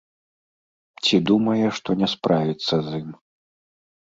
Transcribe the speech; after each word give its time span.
Ці 1.03 1.15
думае, 1.31 1.67
што 1.81 1.89
не 2.01 2.07
справіцца 2.15 2.75
з 2.89 3.03
ім. 3.03 3.09